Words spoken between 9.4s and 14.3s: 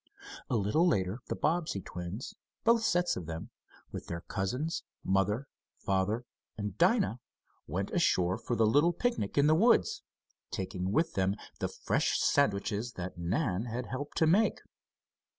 the woods, taking with them the fresh sandwiches that Nan had helped to